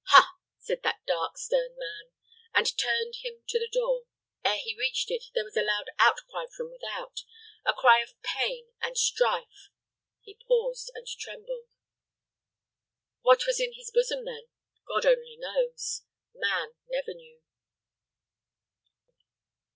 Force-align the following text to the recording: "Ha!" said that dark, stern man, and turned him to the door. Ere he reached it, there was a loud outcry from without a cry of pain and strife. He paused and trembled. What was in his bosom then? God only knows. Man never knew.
"Ha!" 0.05 0.31
said 0.57 0.81
that 0.81 1.05
dark, 1.05 1.37
stern 1.37 1.77
man, 1.77 2.11
and 2.55 2.75
turned 2.75 3.17
him 3.21 3.43
to 3.47 3.59
the 3.59 3.67
door. 3.71 4.05
Ere 4.43 4.57
he 4.57 4.75
reached 4.75 5.11
it, 5.11 5.25
there 5.35 5.43
was 5.43 5.55
a 5.55 5.61
loud 5.61 5.91
outcry 5.99 6.45
from 6.57 6.71
without 6.71 7.19
a 7.67 7.71
cry 7.71 8.01
of 8.01 8.19
pain 8.23 8.73
and 8.81 8.97
strife. 8.97 9.69
He 10.23 10.33
paused 10.47 10.89
and 10.95 11.05
trembled. 11.05 11.69
What 13.21 13.45
was 13.45 13.59
in 13.59 13.73
his 13.73 13.91
bosom 13.91 14.25
then? 14.25 14.47
God 14.87 15.05
only 15.05 15.37
knows. 15.37 16.01
Man 16.33 16.69
never 16.89 17.13
knew. 17.13 17.43